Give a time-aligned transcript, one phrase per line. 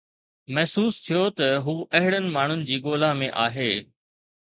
[0.53, 3.69] محسوس ٿيو ته هو اهڙن ماڻهن جي ڳولا ۾ آهي